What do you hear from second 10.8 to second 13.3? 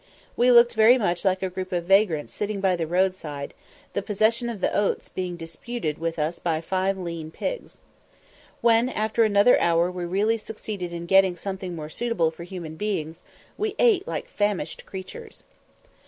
in getting something more suitable for human beings,